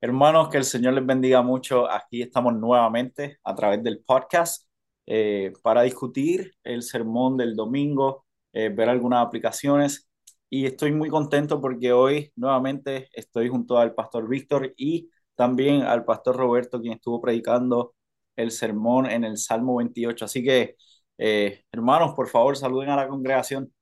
Hermanos, 0.00 0.50
que 0.50 0.58
el 0.58 0.64
Señor 0.64 0.94
les 0.94 1.06
bendiga 1.06 1.42
mucho. 1.42 1.90
Aquí 1.90 2.22
estamos 2.22 2.54
nuevamente 2.54 3.38
a 3.42 3.54
través 3.54 3.82
del 3.82 4.00
podcast 4.04 4.66
eh, 5.06 5.52
para 5.62 5.82
discutir 5.82 6.54
el 6.64 6.82
sermón 6.82 7.36
del 7.36 7.56
domingo, 7.56 8.26
eh, 8.52 8.68
ver 8.68 8.88
algunas 8.90 9.26
aplicaciones. 9.26 10.08
Y 10.50 10.66
estoy 10.66 10.92
muy 10.92 11.08
contento 11.08 11.60
porque 11.60 11.92
hoy 11.92 12.30
nuevamente 12.36 13.08
estoy 13.12 13.48
junto 13.48 13.78
al 13.78 13.94
pastor 13.94 14.28
Víctor 14.28 14.74
y 14.76 15.10
también 15.34 15.82
al 15.82 16.04
pastor 16.04 16.36
Roberto, 16.36 16.80
quien 16.80 16.94
estuvo 16.94 17.20
predicando 17.20 17.94
el 18.36 18.50
sermón 18.50 19.06
en 19.10 19.24
el 19.24 19.38
Salmo 19.38 19.76
28. 19.76 20.26
Así 20.26 20.44
que, 20.44 20.76
eh, 21.18 21.64
hermanos, 21.72 22.14
por 22.14 22.28
favor, 22.28 22.56
saluden 22.56 22.90
a 22.90 22.96
la 22.96 23.08
congregación. 23.08 23.72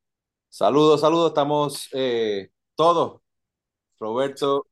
Saludos, 0.49 1.01
saludos, 1.01 1.31
estamos 1.31 1.91
todos, 2.77 3.21
Roberto, 3.99 4.67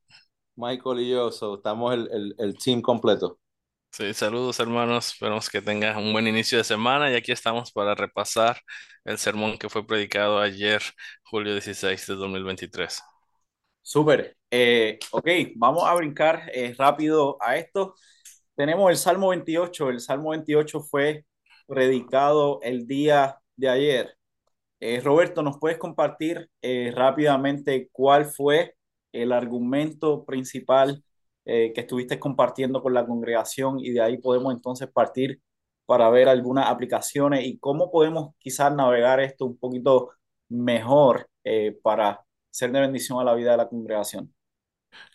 Michael 0.57 1.01
y 1.01 1.11
yo, 1.11 1.31
so, 1.31 1.57
estamos 1.57 1.93
el, 1.95 2.09
el, 2.11 2.35
el 2.39 2.57
team 2.59 2.81
completo. 2.83 3.39
Sí, 3.91 4.15
saludos 4.15 4.59
hermanos, 4.59 5.09
esperamos 5.13 5.51
que 5.51 5.61
tengas 5.61 5.97
un 5.99 6.13
buen 6.13 6.27
inicio 6.27 6.57
de 6.57 6.65
semana 6.65 7.11
y 7.11 7.15
aquí 7.15 7.31
estamos 7.31 7.73
para 7.73 7.95
repasar 7.95 8.59
el 9.05 9.19
sermón 9.19 9.59
que 9.59 9.69
fue 9.69 9.87
predicado 9.87 10.41
ayer, 10.41 10.83
julio 11.25 11.53
16 11.53 12.07
de 12.07 12.15
2023. 12.15 13.03
Súper. 13.83 14.37
Eh, 14.51 14.99
ok, 15.11 15.29
vamos 15.57 15.85
a 15.85 15.95
brincar 15.95 16.51
eh, 16.55 16.75
rápido 16.79 17.37
a 17.41 17.57
esto. 17.57 17.95
Tenemos 18.55 18.91
el 18.91 18.97
Salmo 18.97 19.29
28. 19.31 19.91
El 19.91 20.01
Salmo 20.01 20.31
28 20.31 20.81
fue 20.83 21.25
predicado 21.67 22.61
el 22.63 22.87
día 22.87 23.39
de 23.57 23.69
ayer. 23.69 24.17
Eh, 24.81 25.01
Roberto, 25.03 25.43
¿nos 25.43 25.59
puedes 25.59 25.79
compartir 25.79 26.51
eh, 26.63 26.93
rápidamente 26.95 27.89
cuál 27.93 28.27
fue 28.27 28.77
el 29.13 29.33
argumento 29.33 30.25
principal 30.25 31.03
eh, 31.45 31.73
que 31.75 31.83
estuviste 31.83 32.19
compartiendo 32.21 32.83
con 32.83 32.95
la 32.95 33.07
congregación 33.07 33.81
y 33.81 33.91
de 33.91 34.01
ahí 34.01 34.19
podemos 34.19 34.55
entonces 34.55 34.89
partir 34.91 35.41
para 35.87 36.09
ver 36.11 36.29
algunas 36.29 36.69
aplicaciones 36.69 37.45
y 37.47 37.59
cómo 37.59 37.91
podemos 37.91 38.35
quizás 38.39 38.75
navegar 38.75 39.21
esto 39.21 39.47
un 39.47 39.59
poquito 39.59 40.11
mejor 40.49 41.29
eh, 41.45 41.77
para 41.83 42.25
ser 42.51 42.73
de 42.73 42.81
bendición 42.81 43.21
a 43.21 43.25
la 43.25 43.35
vida 43.35 43.53
de 43.53 43.57
la 43.59 43.69
congregación? 43.69 44.33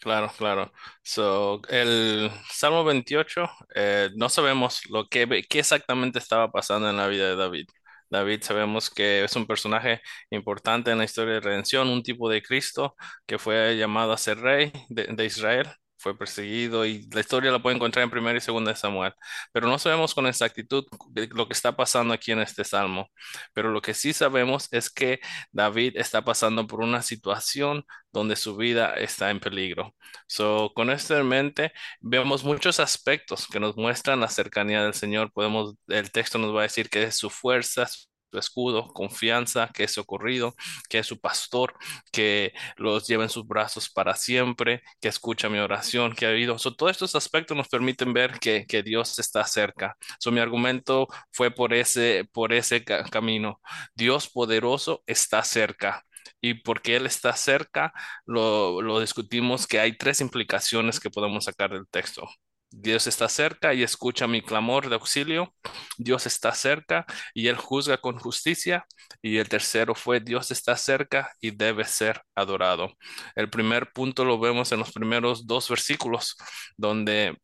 Claro, 0.02 0.32
claro. 0.38 0.72
So, 1.04 1.62
el 1.70 2.32
Salmo 2.52 2.84
28, 2.84 3.50
eh, 3.76 4.10
no 4.16 4.30
sabemos 4.30 4.82
lo 4.90 5.08
que, 5.08 5.44
qué 5.50 5.60
exactamente 5.60 6.20
estaba 6.20 6.52
pasando 6.52 6.90
en 6.90 6.98
la 6.98 7.08
vida 7.08 7.30
de 7.30 7.36
David. 7.36 7.68
David 8.10 8.42
sabemos 8.44 8.90
que 8.90 9.24
es 9.24 9.36
un 9.36 9.46
personaje 9.48 10.02
importante 10.30 10.92
en 10.92 10.98
la 11.00 11.04
historia 11.06 11.36
de 11.36 11.40
redención, 11.42 11.90
un 11.90 12.04
tipo 12.04 12.30
de 12.30 12.42
Cristo 12.42 12.96
que 13.26 13.38
fue 13.40 13.76
llamado 13.78 14.14
a 14.14 14.18
ser 14.18 14.40
rey 14.40 14.72
de, 14.90 15.06
de 15.08 15.26
Israel, 15.26 15.68
fue 15.98 16.18
perseguido 16.18 16.86
y 16.86 17.08
la 17.12 17.20
historia 17.22 17.52
la 17.52 17.62
puede 17.62 17.76
encontrar 17.76 18.04
en 18.04 18.10
primera 18.10 18.38
y 18.38 18.42
segunda 18.42 18.72
de 18.72 18.78
Samuel, 18.78 19.14
pero 19.52 19.68
no 19.68 19.80
sabemos 19.80 20.14
con 20.14 20.28
exactitud 20.28 20.86
lo 21.32 21.48
que 21.48 21.54
está 21.54 21.76
pasando 21.76 22.14
aquí 22.14 22.32
en 22.32 22.40
este 22.40 22.64
salmo, 22.64 23.10
pero 23.54 23.70
lo 23.72 23.82
que 23.82 23.94
sí 23.94 24.14
sabemos 24.14 24.68
es 24.72 24.90
que 24.90 25.20
David 25.52 25.94
está 25.98 26.24
pasando 26.24 26.68
por 26.68 26.82
una 26.82 27.02
situación 27.02 27.86
donde 28.12 28.36
su 28.36 28.56
vida 28.56 28.94
está 28.96 29.30
en 29.32 29.40
peligro. 29.40 29.96
So, 30.28 30.72
con 30.76 30.90
esto 30.90 31.18
en 31.18 31.28
mente, 31.28 31.72
vemos 32.02 32.44
muchos 32.44 32.80
aspectos 32.80 33.48
que 33.48 33.60
nos 33.60 33.76
muestran 33.78 34.20
la 34.20 34.30
cercanía 34.30 34.84
del 34.84 34.94
Señor. 34.94 35.32
Podemos, 35.32 35.76
el 35.88 36.12
texto 36.12 36.38
nos 36.38 36.56
va 36.56 36.62
a 36.62 36.64
decir 36.64 36.90
que 36.90 37.04
es 37.04 37.16
su 37.18 37.30
fuerza, 37.30 37.88
su 38.32 38.38
escudo, 38.40 38.88
confianza, 38.94 39.70
que 39.74 39.84
es 39.86 39.92
socorrido, 39.94 40.56
que 40.90 41.00
es 41.00 41.08
su 41.08 41.20
pastor, 41.20 41.76
que 42.12 42.54
los 42.78 43.08
lleva 43.08 43.24
en 43.24 43.30
sus 43.30 43.48
brazos 43.48 43.90
para 43.90 44.16
siempre, 44.16 44.82
que 45.02 45.08
escucha 45.08 45.50
mi 45.50 45.60
oración, 45.60 46.14
que 46.16 46.26
ha 46.26 46.30
oído. 46.30 46.58
So, 46.60 46.76
todos 46.76 46.92
estos 46.92 47.16
aspectos 47.16 47.56
nos 47.58 47.68
permiten 47.70 48.14
ver 48.14 48.40
que, 48.40 48.66
que 48.68 48.84
Dios 48.84 49.18
está 49.20 49.44
cerca. 49.46 49.98
So, 50.20 50.32
mi 50.32 50.40
argumento 50.40 51.08
fue 51.32 51.52
por 51.52 51.74
ese, 51.74 52.28
por 52.34 52.54
ese 52.54 52.84
ca- 52.84 53.04
camino. 53.06 53.62
Dios 53.96 54.30
poderoso 54.30 55.04
está 55.08 55.44
cerca. 55.44 56.04
Y 56.42 56.56
porque 56.56 56.96
Él 56.96 57.06
está 57.06 57.34
cerca, 57.36 57.94
lo, 58.26 58.82
lo 58.82 59.00
discutimos 59.00 59.66
que 59.68 59.80
hay 59.80 59.98
tres 59.98 60.22
implicaciones 60.22 61.00
que 61.00 61.10
podemos 61.10 61.46
sacar 61.46 61.72
del 61.72 61.88
texto. 61.88 62.28
Dios 62.70 63.08
está 63.08 63.30
cerca 63.30 63.74
y 63.74 63.84
escucha 63.84 64.28
mi 64.28 64.42
clamor 64.42 64.90
de 64.90 64.96
auxilio. 64.96 65.54
Dios 65.98 66.26
está 66.28 66.54
cerca 66.54 67.06
y 67.34 67.48
Él 67.48 67.56
juzga 67.58 67.98
con 67.98 68.20
justicia. 68.20 68.86
Y 69.22 69.38
el 69.38 69.50
tercero 69.50 69.96
fue 69.96 70.20
Dios 70.20 70.52
está 70.52 70.76
cerca 70.78 71.32
y 71.42 71.52
debe 71.52 71.86
ser 71.86 72.22
adorado. 72.36 72.90
El 73.36 73.50
primer 73.50 73.92
punto 73.94 74.26
lo 74.26 74.40
vemos 74.40 74.72
en 74.72 74.80
los 74.80 74.92
primeros 74.92 75.48
dos 75.48 75.70
versículos, 75.70 76.36
donde 76.78 77.38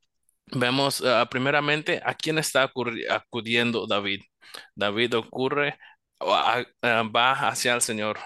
vemos 0.51 1.01
ah, 1.05 1.27
primeramente 1.29 2.01
a 2.05 2.13
quién 2.15 2.37
está 2.37 2.71
acudiendo 3.09 3.87
David. 3.87 4.21
David 4.75 5.15
ocurre, 5.17 5.77
o 6.19 6.33
a- 6.33 6.65
a- 6.81 7.03
va 7.03 7.33
hacia 7.49 7.73
el 7.75 7.81
Señor. 7.81 8.19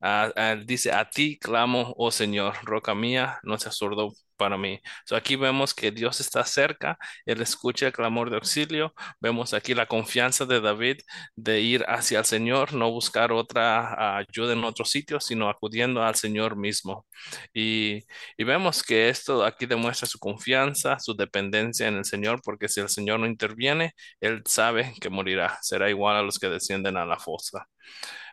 Ah, 0.00 0.32
ah, 0.36 0.56
dice, 0.56 0.92
a 0.92 1.08
ti 1.08 1.38
clamo, 1.38 1.94
oh 1.96 2.10
Señor, 2.10 2.56
roca 2.64 2.94
mía, 2.94 3.38
no 3.44 3.58
seas 3.58 3.76
sordo 3.76 4.12
para 4.42 4.56
mí. 4.58 4.80
So, 5.06 5.14
aquí 5.14 5.36
vemos 5.36 5.72
que 5.72 5.92
Dios 5.92 6.20
está 6.20 6.44
cerca, 6.44 6.98
Él 7.24 7.40
escucha 7.42 7.86
el 7.86 7.92
clamor 7.92 8.28
de 8.28 8.36
auxilio. 8.36 8.92
Vemos 9.20 9.54
aquí 9.54 9.72
la 9.72 9.86
confianza 9.86 10.46
de 10.46 10.60
David 10.60 10.96
de 11.36 11.60
ir 11.60 11.84
hacia 11.86 12.18
el 12.18 12.24
Señor, 12.24 12.74
no 12.74 12.90
buscar 12.90 13.30
otra 13.32 13.94
ah, 13.94 14.16
ayuda 14.18 14.52
en 14.54 14.64
otro 14.64 14.84
sitio, 14.84 15.20
sino 15.20 15.48
acudiendo 15.48 16.02
al 16.02 16.16
Señor 16.16 16.56
mismo. 16.56 17.06
Y, 17.54 18.00
y 18.36 18.44
vemos 18.44 18.82
que 18.82 19.08
esto 19.08 19.44
aquí 19.44 19.66
demuestra 19.66 20.08
su 20.08 20.18
confianza, 20.18 20.98
su 20.98 21.14
dependencia 21.14 21.86
en 21.86 21.96
el 21.98 22.04
Señor, 22.04 22.40
porque 22.42 22.68
si 22.68 22.80
el 22.80 22.88
Señor 22.88 23.20
no 23.20 23.26
interviene, 23.26 23.92
Él 24.20 24.42
sabe 24.46 24.92
que 25.00 25.08
morirá, 25.08 25.58
será 25.62 25.88
igual 25.88 26.16
a 26.16 26.22
los 26.22 26.38
que 26.40 26.48
descienden 26.48 26.96
a 26.96 27.06
la 27.06 27.18
fosa. 27.18 27.68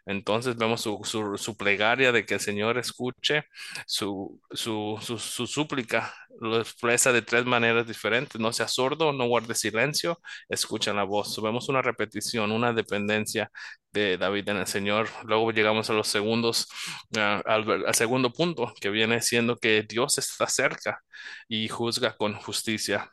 Entonces 0.09 0.57
vemos 0.57 0.81
su, 0.81 0.99
su, 1.37 1.55
plegaria 1.55 2.11
de 2.11 2.25
que 2.25 2.33
el 2.35 2.39
Señor 2.39 2.79
escuche 2.79 3.43
su, 3.85 4.41
su, 4.51 4.97
su, 5.03 5.45
súplica, 5.45 6.11
lo 6.41 6.59
expresa 6.59 7.11
de 7.13 7.21
tres 7.21 7.45
maneras 7.45 7.85
diferentes. 7.87 8.41
No 8.41 8.51
sea 8.51 8.67
sordo, 8.67 9.13
no 9.13 9.27
guarde 9.27 9.53
silencio, 9.53 10.19
escucha 10.49 10.93
la 10.93 11.03
voz. 11.03 11.39
Vemos 11.43 11.69
una 11.69 11.83
repetición, 11.83 12.51
una 12.51 12.73
dependencia 12.73 13.51
de 13.91 14.17
David 14.17 14.49
en 14.49 14.57
el 14.57 14.67
Señor. 14.67 15.09
Luego 15.25 15.51
llegamos 15.51 15.91
a 15.91 15.93
los 15.93 16.07
segundos, 16.07 16.67
ah, 17.15 17.43
al, 17.45 17.85
al 17.85 17.95
segundo 17.95 18.33
punto, 18.33 18.73
que 18.81 18.89
viene 18.89 19.21
siendo 19.21 19.57
que 19.57 19.83
Dios 19.83 20.17
está 20.17 20.47
cerca 20.47 21.03
y 21.47 21.67
juzga 21.67 22.17
con 22.17 22.33
justicia 22.33 23.11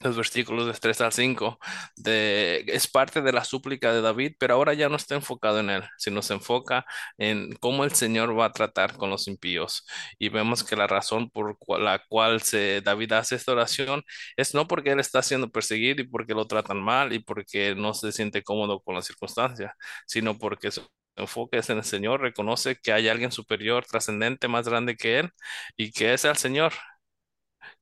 los 0.00 0.16
versículos 0.16 0.66
de 0.66 0.72
3 0.74 1.00
al 1.00 1.12
5, 1.12 1.58
de, 1.96 2.64
es 2.68 2.86
parte 2.88 3.20
de 3.22 3.32
la 3.32 3.44
súplica 3.44 3.92
de 3.92 4.00
David, 4.00 4.34
pero 4.38 4.54
ahora 4.54 4.74
ya 4.74 4.88
no 4.88 4.96
está 4.96 5.14
enfocado 5.16 5.60
en 5.60 5.70
él, 5.70 5.82
sino 5.98 6.22
se 6.22 6.34
enfoca 6.34 6.86
en 7.18 7.52
cómo 7.56 7.84
el 7.84 7.92
Señor 7.92 8.38
va 8.38 8.46
a 8.46 8.52
tratar 8.52 8.96
con 8.96 9.10
los 9.10 9.26
impíos. 9.28 9.86
Y 10.18 10.28
vemos 10.28 10.62
que 10.64 10.76
la 10.76 10.86
razón 10.86 11.30
por 11.30 11.56
la 11.80 11.98
cual 12.08 12.40
David 12.84 13.12
hace 13.12 13.34
esta 13.36 13.52
oración 13.52 14.02
es 14.36 14.54
no 14.54 14.66
porque 14.68 14.90
él 14.92 15.00
está 15.00 15.22
siendo 15.22 15.50
perseguido 15.50 16.02
y 16.02 16.06
porque 16.08 16.34
lo 16.34 16.46
tratan 16.46 16.80
mal 16.82 17.12
y 17.12 17.18
porque 17.20 17.74
no 17.74 17.94
se 17.94 18.12
siente 18.12 18.42
cómodo 18.42 18.80
con 18.80 18.94
las 18.94 19.06
circunstancias, 19.06 19.72
sino 20.06 20.38
porque 20.38 20.70
su 20.70 20.86
enfoque 21.16 21.58
es 21.58 21.70
en 21.70 21.78
el 21.78 21.84
Señor, 21.84 22.20
reconoce 22.20 22.76
que 22.82 22.92
hay 22.92 23.08
alguien 23.08 23.32
superior, 23.32 23.84
trascendente, 23.84 24.46
más 24.48 24.68
grande 24.68 24.96
que 24.96 25.18
él 25.20 25.30
y 25.76 25.90
que 25.92 26.12
es 26.14 26.24
el 26.24 26.36
Señor 26.36 26.72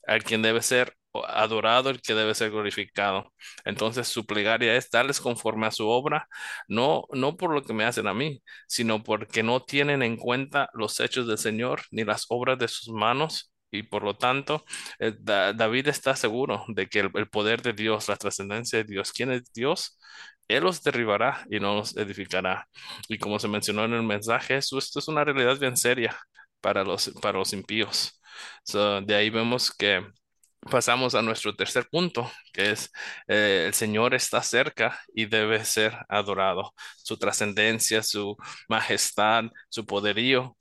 al 0.06 0.22
quien 0.25 0.43
debe 0.43 0.62
ser 0.62 0.97
adorado, 1.27 1.91
el 1.91 2.00
que 2.00 2.15
debe 2.15 2.34
ser 2.34 2.50
glorificado. 2.50 3.32
Entonces 3.65 4.09
su 4.09 4.27
plegaria 4.27 4.75
es 4.77 4.91
darles 4.91 5.21
conforme 5.21 5.66
a 5.66 5.71
su 5.71 5.88
obra, 5.88 6.28
no, 6.68 7.04
no 7.13 7.36
por 7.36 7.53
lo 7.54 7.63
que 7.63 7.72
me 7.72 7.84
hacen 7.84 8.07
a 8.07 8.15
mí, 8.15 8.42
sino 8.68 9.03
porque 9.03 9.42
no 9.42 9.63
tienen 9.65 10.03
en 10.03 10.16
cuenta 10.16 10.68
los 10.74 11.01
hechos 11.01 11.27
del 11.27 11.39
Señor 11.39 11.83
ni 11.91 12.04
las 12.04 12.27
obras 12.28 12.59
de 12.59 12.68
sus 12.68 12.89
manos. 12.89 13.53
Y 13.71 13.83
por 13.83 14.04
lo 14.04 14.16
tanto, 14.16 14.65
eh, 14.98 15.13
Da- 15.18 15.53
David 15.53 15.89
está 15.89 16.15
seguro 16.16 16.65
de 16.68 16.86
que 16.89 17.01
el, 17.01 17.28
poder 17.28 17.63
de 17.63 17.72
Dios, 17.72 18.09
la 18.09 18.16
trascendencia 18.16 18.78
de 18.78 18.84
Dios, 18.84 19.13
¿quién 19.13 19.30
es 19.33 19.53
Dios? 19.53 19.98
Él 20.48 20.63
los 20.65 20.83
derribará 20.83 21.45
y 21.51 21.59
no 21.60 21.74
los 21.74 21.97
edificará. 21.97 22.68
Y 23.09 23.18
como 23.18 23.39
se 23.39 23.48
mencionó 23.48 23.84
en 23.84 23.95
el 23.95 24.03
mensaje, 24.04 24.57
esto, 24.57 24.78
esto 24.78 24.98
es 25.01 25.09
una 25.09 25.24
realidad 25.24 25.59
bien 25.59 25.77
seria 25.77 26.16
para 26.60 26.84
los, 26.84 27.10
para 27.21 27.39
los 27.39 27.53
impíos. 27.53 28.21
So, 28.65 29.01
de 29.01 29.15
ahí 29.15 29.30
vemos 29.30 29.71
que 29.74 30.04
pasamos 30.60 31.14
a 31.14 31.22
nuestro 31.22 31.54
tercer 31.54 31.86
punto, 31.91 32.30
que 32.53 32.72
es 32.72 32.91
eh, 33.28 33.64
el 33.68 33.74
Señor 33.74 34.14
está 34.14 34.42
cerca 34.42 34.98
y 35.14 35.26
debe 35.26 35.64
ser 35.64 35.97
adorado. 36.08 36.72
Su 36.98 37.16
trascendencia, 37.18 38.03
su 38.03 38.36
majestad, 38.68 39.44
su 39.68 39.86
poderío 39.86 40.56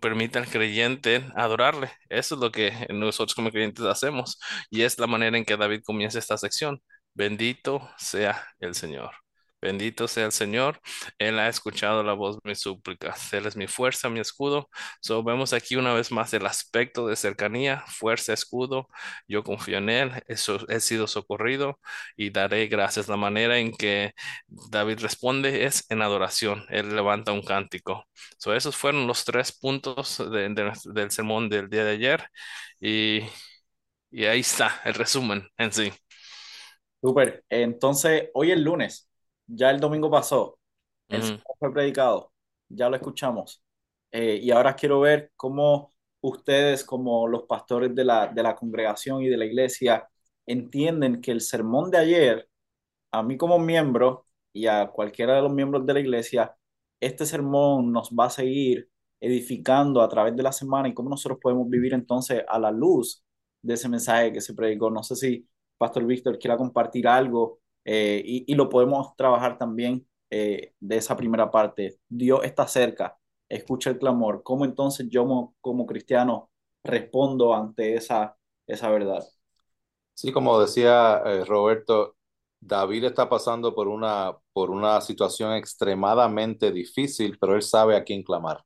permite 0.00 0.38
al 0.38 0.48
creyente 0.48 1.24
adorarle. 1.36 1.90
Eso 2.08 2.34
es 2.34 2.40
lo 2.40 2.50
que 2.52 2.86
nosotros 2.90 3.34
como 3.34 3.50
creyentes 3.50 3.84
hacemos 3.84 4.38
y 4.70 4.82
es 4.82 4.98
la 4.98 5.06
manera 5.06 5.38
en 5.38 5.44
que 5.44 5.56
David 5.56 5.82
comienza 5.84 6.18
esta 6.18 6.36
sección. 6.38 6.82
Bendito 7.14 7.88
sea 7.98 8.46
el 8.60 8.74
Señor. 8.74 9.25
Bendito 9.66 10.06
sea 10.06 10.26
el 10.26 10.32
Señor. 10.32 10.80
Él 11.18 11.40
ha 11.40 11.48
escuchado 11.48 12.04
la 12.04 12.12
voz 12.12 12.36
de 12.36 12.50
mis 12.50 12.60
súplicas. 12.60 13.32
Él 13.32 13.46
es 13.46 13.56
mi 13.56 13.66
fuerza, 13.66 14.08
mi 14.08 14.20
escudo. 14.20 14.70
So, 15.00 15.24
vemos 15.24 15.52
aquí 15.52 15.74
una 15.74 15.92
vez 15.92 16.12
más 16.12 16.32
el 16.34 16.46
aspecto 16.46 17.08
de 17.08 17.16
cercanía, 17.16 17.82
fuerza, 17.88 18.32
escudo. 18.32 18.88
Yo 19.26 19.42
confío 19.42 19.78
en 19.78 19.90
Él. 19.90 20.12
He 20.28 20.80
sido 20.80 21.08
socorrido 21.08 21.80
y 22.16 22.30
daré 22.30 22.68
gracias. 22.68 23.08
La 23.08 23.16
manera 23.16 23.58
en 23.58 23.72
que 23.72 24.12
David 24.46 25.00
responde 25.00 25.64
es 25.64 25.84
en 25.90 26.00
adoración. 26.00 26.64
Él 26.70 26.94
levanta 26.94 27.32
un 27.32 27.42
cántico. 27.42 28.04
So, 28.38 28.54
esos 28.54 28.76
fueron 28.76 29.08
los 29.08 29.24
tres 29.24 29.50
puntos 29.50 30.18
del 30.30 31.10
sermón 31.10 31.48
del 31.48 31.68
día 31.68 31.84
de 31.84 31.90
ayer. 31.92 32.24
Y, 32.80 33.22
y 34.10 34.26
ahí 34.26 34.40
está 34.40 34.80
el 34.84 34.94
resumen 34.94 35.48
en 35.58 35.72
sí. 35.72 35.92
Súper. 37.02 37.44
Entonces, 37.48 38.30
hoy 38.34 38.52
es 38.52 38.58
lunes. 38.58 39.08
Ya 39.46 39.70
el 39.70 39.80
domingo 39.80 40.10
pasó. 40.10 40.58
El 41.08 41.22
sermón 41.22 41.42
fue 41.58 41.72
predicado. 41.72 42.32
Ya 42.68 42.88
lo 42.88 42.96
escuchamos. 42.96 43.62
Eh, 44.10 44.40
y 44.42 44.50
ahora 44.50 44.74
quiero 44.74 45.00
ver 45.00 45.32
cómo 45.36 45.92
ustedes, 46.20 46.84
como 46.84 47.28
los 47.28 47.44
pastores 47.44 47.94
de 47.94 48.04
la, 48.04 48.28
de 48.28 48.42
la 48.42 48.54
congregación 48.56 49.22
y 49.22 49.28
de 49.28 49.36
la 49.36 49.44
iglesia, 49.46 50.08
entienden 50.46 51.20
que 51.20 51.32
el 51.32 51.40
sermón 51.40 51.90
de 51.90 51.98
ayer, 51.98 52.48
a 53.12 53.22
mí 53.22 53.36
como 53.36 53.58
miembro 53.58 54.26
y 54.52 54.66
a 54.66 54.88
cualquiera 54.88 55.36
de 55.36 55.42
los 55.42 55.52
miembros 55.52 55.86
de 55.86 55.94
la 55.94 56.00
iglesia, 56.00 56.56
este 57.00 57.26
sermón 57.26 57.92
nos 57.92 58.10
va 58.10 58.26
a 58.26 58.30
seguir 58.30 58.88
edificando 59.20 60.02
a 60.02 60.08
través 60.08 60.36
de 60.36 60.42
la 60.42 60.52
semana 60.52 60.88
y 60.88 60.94
cómo 60.94 61.10
nosotros 61.10 61.38
podemos 61.42 61.68
vivir 61.68 61.94
entonces 61.94 62.44
a 62.48 62.58
la 62.58 62.70
luz 62.70 63.24
de 63.62 63.74
ese 63.74 63.88
mensaje 63.88 64.32
que 64.32 64.40
se 64.40 64.54
predicó. 64.54 64.90
No 64.90 65.02
sé 65.02 65.16
si 65.16 65.48
Pastor 65.78 66.04
Víctor 66.06 66.38
quiera 66.38 66.56
compartir 66.56 67.08
algo 67.08 67.60
eh, 67.88 68.20
y, 68.24 68.52
y, 68.52 68.56
lo 68.56 68.68
podemos 68.68 69.14
trabajar 69.14 69.58
también 69.58 70.04
eh, 70.28 70.72
de 70.80 70.96
esa 70.96 71.16
primera 71.16 71.52
parte. 71.52 72.00
Dios 72.08 72.40
está 72.42 72.66
cerca, 72.66 73.16
escucha 73.48 73.90
el 73.90 73.98
clamor. 73.98 74.42
¿Cómo 74.42 74.64
entonces 74.64 75.06
yo 75.08 75.52
como, 75.60 75.86
cristiano 75.86 76.50
respondo 76.82 77.54
ante 77.54 77.94
esa, 77.94 78.36
esa 78.66 78.90
verdad? 78.90 79.24
Sí, 80.14 80.32
como 80.32 80.60
decía 80.60 81.22
eh, 81.24 81.44
Roberto, 81.44 82.16
David 82.60 83.04
está 83.04 83.28
pasando 83.28 83.72
por 83.72 83.86
una, 83.86 84.36
por 84.52 84.70
una 84.70 85.00
situación 85.00 85.52
extremadamente 85.52 86.72
difícil, 86.72 87.38
pero 87.38 87.54
él 87.54 87.62
sabe 87.62 87.94
a 87.96 88.02
quién 88.02 88.24
clamar. 88.24 88.64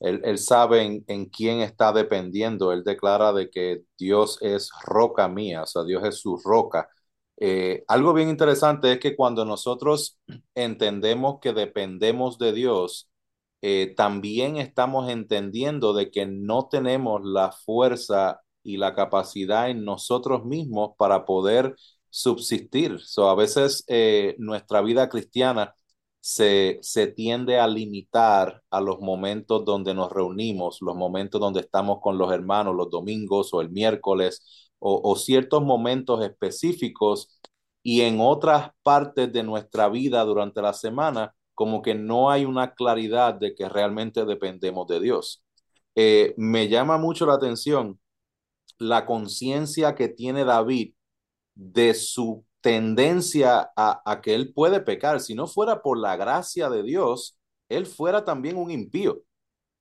Él, 0.00 0.20
él 0.24 0.36
sabe 0.38 0.82
en, 0.82 1.04
en, 1.08 1.26
quién 1.26 1.60
está 1.60 1.92
dependiendo. 1.92 2.72
Él 2.72 2.84
declara 2.84 3.32
de 3.32 3.48
que 3.50 3.84
Dios 3.98 4.38
es 4.42 4.70
roca 4.84 5.28
mía, 5.28 5.62
o 5.62 5.66
sea, 5.66 5.82
Dios 5.84 6.04
es 6.04 6.16
su 6.20 6.36
roca. 6.44 6.90
Eh, 7.40 7.84
algo 7.88 8.12
bien 8.12 8.28
interesante 8.28 8.92
es 8.92 9.00
que 9.00 9.16
cuando 9.16 9.44
nosotros 9.46 10.18
entendemos 10.54 11.38
que 11.40 11.52
dependemos 11.54 12.38
de 12.38 12.52
Dios, 12.52 13.10
eh, 13.62 13.94
también 13.96 14.56
estamos 14.58 15.10
entendiendo 15.10 15.94
de 15.94 16.10
que 16.10 16.26
no 16.26 16.68
tenemos 16.68 17.22
la 17.24 17.52
fuerza 17.52 18.42
y 18.62 18.76
la 18.76 18.94
capacidad 18.94 19.70
en 19.70 19.84
nosotros 19.84 20.44
mismos 20.44 20.90
para 20.98 21.24
poder 21.24 21.76
subsistir. 22.10 23.00
So, 23.00 23.30
a 23.30 23.34
veces 23.34 23.84
eh, 23.88 24.34
nuestra 24.38 24.82
vida 24.82 25.08
cristiana 25.08 25.74
se, 26.20 26.78
se 26.82 27.06
tiende 27.06 27.58
a 27.58 27.66
limitar 27.66 28.62
a 28.70 28.80
los 28.80 29.00
momentos 29.00 29.64
donde 29.64 29.94
nos 29.94 30.12
reunimos, 30.12 30.78
los 30.82 30.96
momentos 30.96 31.40
donde 31.40 31.60
estamos 31.60 32.00
con 32.02 32.18
los 32.18 32.32
hermanos, 32.32 32.76
los 32.76 32.90
domingos 32.90 33.54
o 33.54 33.60
el 33.62 33.70
miércoles, 33.70 34.69
o, 34.80 35.16
ciertos 35.16 35.62
momentos 35.62 36.24
específicos, 36.24 37.40
y 37.82 38.02
en 38.02 38.20
otras 38.20 38.70
partes 38.82 39.32
de 39.32 39.42
nuestra 39.42 39.88
vida 39.88 40.24
durante 40.24 40.62
la 40.62 40.72
semana, 40.72 41.34
como 41.54 41.82
que 41.82 41.94
no 41.94 42.30
hay 42.30 42.44
una 42.44 42.74
claridad 42.74 43.34
de 43.34 43.54
que 43.54 43.68
realmente 43.68 44.24
dependemos 44.24 44.86
de 44.88 45.00
Dios. 45.00 45.44
Eh, 45.94 46.34
me 46.36 46.68
llama 46.68 46.98
mucho 46.98 47.26
la 47.26 47.34
atención 47.34 48.00
la 48.78 49.06
conciencia 49.06 49.94
que 49.94 50.08
tiene 50.08 50.44
David 50.44 50.94
de 51.54 51.94
su 51.94 52.44
tendencia 52.60 53.70
a, 53.76 54.02
a, 54.04 54.20
que 54.22 54.34
él 54.34 54.52
puede 54.54 54.80
pecar. 54.80 55.20
Si 55.20 55.34
no 55.34 55.46
fuera 55.46 55.82
por 55.82 55.98
la 55.98 56.16
gracia 56.16 56.70
de 56.70 56.82
Dios, 56.82 57.38
él 57.68 57.86
fuera 57.86 58.24
también 58.24 58.56
un 58.56 58.70
impío. 58.70 59.22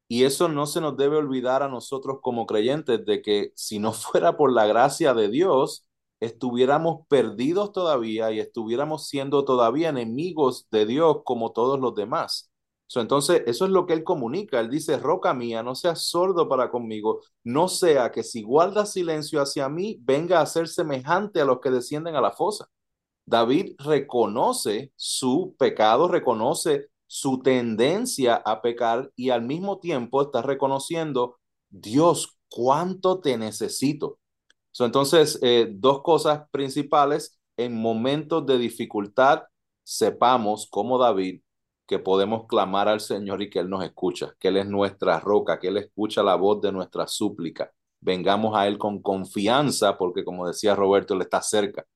Y 0.09 0.23
eso 0.25 0.49
no 0.49 0.65
se 0.65 0.81
nos 0.81 0.97
debe 0.97 1.17
olvidar 1.17 1.63
a 1.63 1.69
nosotros 1.69 2.17
como 2.21 2.47
creyentes 2.47 3.05
de 3.05 3.21
que 3.21 3.53
si 3.55 3.79
no 3.79 3.93
fuera 3.93 4.37
por 4.37 4.51
la 4.51 4.65
gracia 4.67 5.13
de 5.13 5.29
Dios, 5.29 5.85
estuviéramos 6.19 7.07
perdidos 7.07 7.71
todavía 7.71 8.31
y 8.31 8.39
estuviéramos 8.39 9.07
siendo 9.07 9.45
todavía 9.45 9.89
enemigos 9.89 10.67
de 10.71 10.85
Dios 10.85 11.19
como 11.23 11.51
todos 11.53 11.79
los 11.79 11.95
demás. 11.95 12.51
So, 12.87 13.01
entonces, 13.01 13.43
eso 13.45 13.65
es 13.65 13.71
lo 13.71 13.85
que 13.85 13.93
él 13.93 14.03
comunica. 14.03 14.59
Él 14.59 14.69
dice, 14.69 14.97
roca 14.97 15.33
mía, 15.35 15.61
no 15.61 15.75
seas 15.75 16.05
sordo 16.05 16.49
para 16.49 16.71
conmigo, 16.71 17.21
no 17.43 17.67
sea 17.67 18.11
que 18.11 18.23
si 18.23 18.41
guardas 18.41 18.93
silencio 18.93 19.41
hacia 19.41 19.69
mí, 19.69 19.97
venga 20.01 20.41
a 20.41 20.45
ser 20.47 20.67
semejante 20.67 21.39
a 21.39 21.45
los 21.45 21.59
que 21.59 21.69
descienden 21.69 22.15
a 22.15 22.21
la 22.21 22.31
fosa. 22.31 22.67
David 23.25 23.75
reconoce 23.79 24.91
su 24.95 25.55
pecado, 25.59 26.07
reconoce 26.07 26.87
su 27.11 27.39
tendencia 27.41 28.35
a 28.35 28.61
pecar 28.61 29.11
y 29.15 29.31
al 29.31 29.41
mismo 29.41 29.79
tiempo 29.79 30.21
está 30.21 30.43
reconociendo, 30.43 31.39
Dios, 31.67 32.37
cuánto 32.49 33.19
te 33.19 33.35
necesito. 33.35 34.19
So, 34.69 34.85
entonces, 34.85 35.39
eh, 35.41 35.69
dos 35.71 36.03
cosas 36.03 36.47
principales, 36.51 37.39
en 37.57 37.75
momentos 37.75 38.45
de 38.45 38.59
dificultad, 38.59 39.41
sepamos 39.83 40.67
como 40.69 40.99
David 40.99 41.41
que 41.87 41.97
podemos 41.97 42.45
clamar 42.45 42.87
al 42.87 42.99
Señor 42.99 43.41
y 43.41 43.49
que 43.49 43.57
Él 43.57 43.71
nos 43.71 43.83
escucha, 43.83 44.35
que 44.39 44.49
Él 44.49 44.57
es 44.57 44.67
nuestra 44.67 45.19
roca, 45.19 45.59
que 45.59 45.69
Él 45.69 45.77
escucha 45.77 46.21
la 46.21 46.35
voz 46.35 46.61
de 46.61 46.71
nuestra 46.71 47.07
súplica. 47.07 47.71
Vengamos 48.01 48.55
a 48.55 48.67
Él 48.67 48.77
con 48.77 49.01
confianza, 49.01 49.97
porque 49.97 50.23
como 50.23 50.47
decía 50.47 50.75
Roberto, 50.75 51.15
Él 51.15 51.21
está 51.21 51.41
cerca. 51.41 51.87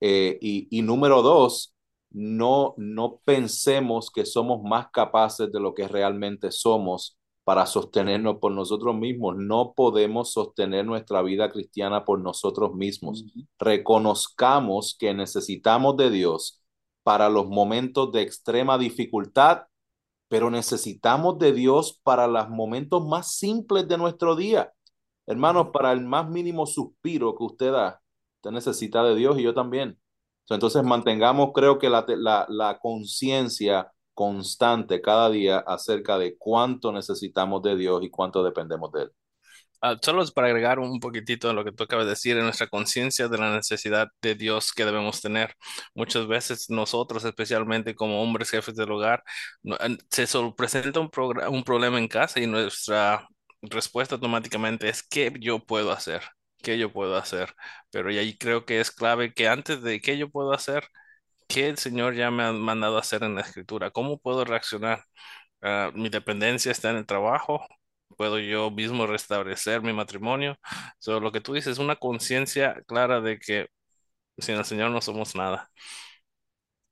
Eh, 0.00 0.38
y, 0.42 0.68
y, 0.70 0.82
número 0.82 1.22
dos, 1.22 1.74
no, 2.10 2.74
no 2.76 3.20
pensemos 3.24 4.10
que 4.10 4.26
somos 4.26 4.62
más 4.62 4.90
capaces 4.90 5.50
de 5.52 5.60
lo 5.60 5.74
que 5.74 5.88
realmente 5.88 6.50
somos 6.50 7.18
para 7.44 7.66
sostenernos 7.66 8.36
por 8.38 8.52
nosotros 8.52 8.94
mismos. 8.96 9.36
No 9.36 9.72
podemos 9.74 10.32
sostener 10.32 10.84
nuestra 10.84 11.22
vida 11.22 11.50
cristiana 11.50 12.04
por 12.04 12.20
nosotros 12.20 12.74
mismos. 12.74 13.24
Reconozcamos 13.58 14.96
que 14.98 15.14
necesitamos 15.14 15.96
de 15.96 16.10
Dios 16.10 16.62
para 17.02 17.28
los 17.28 17.48
momentos 17.48 18.12
de 18.12 18.22
extrema 18.22 18.78
dificultad, 18.78 19.62
pero 20.28 20.50
necesitamos 20.50 21.38
de 21.38 21.52
Dios 21.52 22.00
para 22.02 22.26
los 22.28 22.48
momentos 22.48 23.06
más 23.06 23.34
simples 23.34 23.88
de 23.88 23.98
nuestro 23.98 24.36
día. 24.36 24.72
Hermanos, 25.26 25.68
para 25.72 25.92
el 25.92 26.02
más 26.02 26.28
mínimo 26.28 26.66
suspiro 26.66 27.36
que 27.36 27.44
usted 27.44 27.72
da, 27.72 28.00
usted 28.36 28.50
necesita 28.50 29.02
de 29.04 29.14
Dios 29.14 29.38
y 29.38 29.42
yo 29.42 29.54
también. 29.54 29.99
Entonces 30.54 30.82
mantengamos, 30.82 31.50
creo 31.54 31.78
que 31.78 31.88
la, 31.88 32.04
la, 32.08 32.46
la 32.48 32.78
conciencia 32.78 33.90
constante 34.14 35.00
cada 35.00 35.30
día 35.30 35.58
acerca 35.60 36.18
de 36.18 36.36
cuánto 36.36 36.92
necesitamos 36.92 37.62
de 37.62 37.76
Dios 37.76 38.02
y 38.02 38.10
cuánto 38.10 38.42
dependemos 38.44 38.92
de 38.92 39.02
Él. 39.02 39.10
Uh, 39.82 39.96
solo 40.02 40.22
es 40.22 40.30
para 40.30 40.48
agregar 40.48 40.78
un 40.78 41.00
poquitito 41.00 41.48
a 41.48 41.54
lo 41.54 41.64
que 41.64 41.72
tú 41.72 41.84
acabas 41.84 42.04
de 42.04 42.10
decir, 42.10 42.36
en 42.36 42.44
nuestra 42.44 42.66
conciencia 42.66 43.28
de 43.28 43.38
la 43.38 43.54
necesidad 43.56 44.08
de 44.20 44.34
Dios 44.34 44.72
que 44.72 44.84
debemos 44.84 45.22
tener. 45.22 45.54
Muchas 45.94 46.26
veces 46.26 46.68
nosotros, 46.68 47.24
especialmente 47.24 47.94
como 47.94 48.22
hombres 48.22 48.50
jefes 48.50 48.76
del 48.76 48.92
hogar, 48.92 49.24
no, 49.62 49.78
se 50.10 50.26
presenta 50.54 51.00
un, 51.00 51.10
un 51.48 51.64
problema 51.64 51.98
en 51.98 52.08
casa 52.08 52.40
y 52.40 52.46
nuestra 52.46 53.26
respuesta 53.62 54.16
automáticamente 54.16 54.88
es 54.88 55.02
¿qué 55.02 55.32
yo 55.40 55.60
puedo 55.64 55.92
hacer? 55.92 56.22
¿Qué 56.62 56.78
yo 56.78 56.92
puedo 56.92 57.16
hacer? 57.16 57.54
Pero 57.90 58.10
y 58.12 58.18
ahí 58.18 58.36
creo 58.36 58.64
que 58.66 58.80
es 58.80 58.90
clave 58.90 59.32
que 59.34 59.48
antes 59.48 59.82
de 59.82 60.00
qué 60.00 60.18
yo 60.18 60.30
puedo 60.30 60.52
hacer, 60.52 60.84
¿qué 61.48 61.68
el 61.68 61.78
Señor 61.78 62.14
ya 62.14 62.30
me 62.30 62.44
ha 62.44 62.52
mandado 62.52 62.96
a 62.96 63.00
hacer 63.00 63.22
en 63.24 63.34
la 63.36 63.42
escritura? 63.42 63.90
¿Cómo 63.90 64.18
puedo 64.18 64.44
reaccionar? 64.44 65.04
Uh, 65.62 65.92
mi 65.94 66.08
dependencia 66.10 66.72
está 66.72 66.90
en 66.90 66.96
el 66.98 67.06
trabajo, 67.06 67.66
puedo 68.16 68.38
yo 68.38 68.70
mismo 68.70 69.06
restablecer 69.06 69.82
mi 69.82 69.92
matrimonio. 69.92 70.58
So, 70.98 71.20
lo 71.20 71.32
que 71.32 71.40
tú 71.40 71.54
dices 71.54 71.72
es 71.74 71.78
una 71.78 71.96
conciencia 71.96 72.82
clara 72.86 73.20
de 73.20 73.38
que 73.38 73.68
sin 74.38 74.56
el 74.56 74.64
Señor 74.64 74.90
no 74.90 75.00
somos 75.02 75.34
nada. 75.36 75.70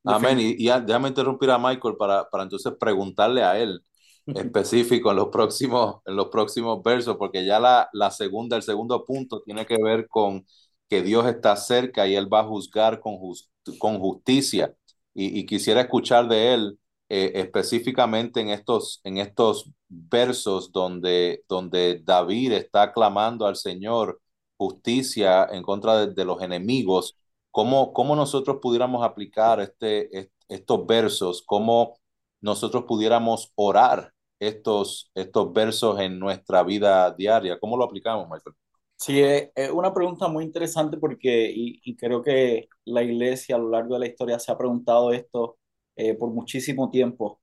Amén. 0.04 0.40
Y, 0.40 0.52
y 0.58 0.64
ya, 0.66 0.80
déjame 0.80 1.08
interrumpir 1.08 1.50
a 1.50 1.58
Michael 1.58 1.96
para, 1.98 2.28
para 2.30 2.44
entonces 2.44 2.72
preguntarle 2.78 3.42
a 3.42 3.58
él 3.58 3.80
específico 4.34 5.10
en 5.10 5.16
los 5.16 5.28
próximos, 5.28 5.96
en 6.06 6.16
los 6.16 6.28
próximos 6.28 6.82
versos, 6.82 7.16
porque 7.16 7.44
ya 7.44 7.58
la, 7.60 7.88
la 7.92 8.10
segunda, 8.10 8.56
el 8.56 8.62
segundo 8.62 9.04
punto 9.04 9.42
tiene 9.42 9.66
que 9.66 9.78
ver 9.82 10.08
con 10.08 10.46
que 10.88 11.02
Dios 11.02 11.26
está 11.26 11.56
cerca 11.56 12.06
y 12.06 12.14
Él 12.16 12.32
va 12.32 12.40
a 12.40 12.44
juzgar 12.44 13.00
con, 13.00 13.16
just, 13.18 13.50
con 13.78 13.98
justicia. 13.98 14.74
Y, 15.14 15.40
y, 15.40 15.46
quisiera 15.46 15.80
escuchar 15.82 16.28
de 16.28 16.54
Él 16.54 16.78
eh, 17.08 17.32
específicamente 17.34 18.40
en 18.40 18.50
estos, 18.50 19.00
en 19.04 19.18
estos 19.18 19.70
versos 19.88 20.72
donde, 20.72 21.44
donde 21.48 22.00
David 22.04 22.52
está 22.52 22.92
clamando 22.92 23.46
al 23.46 23.56
Señor 23.56 24.20
justicia 24.56 25.46
en 25.50 25.62
contra 25.62 26.06
de, 26.06 26.14
de 26.14 26.24
los 26.24 26.42
enemigos, 26.42 27.16
¿cómo, 27.50 27.92
cómo 27.92 28.16
nosotros 28.16 28.58
pudiéramos 28.60 29.04
aplicar 29.04 29.60
este, 29.60 30.30
estos 30.48 30.86
versos, 30.86 31.42
cómo 31.46 31.98
nosotros 32.40 32.84
pudiéramos 32.86 33.52
orar 33.56 34.12
estos, 34.38 35.10
estos 35.14 35.52
versos 35.52 36.00
en 36.00 36.18
nuestra 36.18 36.62
vida 36.62 37.12
diaria. 37.12 37.58
¿Cómo 37.58 37.76
lo 37.76 37.84
aplicamos, 37.84 38.28
Michael? 38.28 38.54
Sí, 38.96 39.20
es, 39.20 39.50
una 39.72 39.94
pregunta 39.94 40.28
muy 40.28 40.44
interesante 40.44 40.96
porque, 40.98 41.52
y, 41.54 41.96
creo 41.96 42.22
que 42.22 42.68
la 42.84 43.02
iglesia 43.02 43.56
a 43.56 43.58
lo 43.58 43.70
largo 43.70 43.94
de 43.94 44.00
la 44.00 44.06
historia 44.06 44.38
se 44.38 44.50
ha 44.52 44.58
preguntado 44.58 45.12
esto 45.12 45.58
eh, 45.96 46.14
por 46.14 46.30
muchísimo 46.30 46.90
tiempo. 46.90 47.40